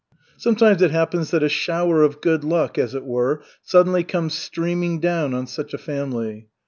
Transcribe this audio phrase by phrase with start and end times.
[0.35, 4.99] Sometimes it happens that a shower of good luck, as it were, suddenly comes streaming
[4.99, 6.47] down on such a family.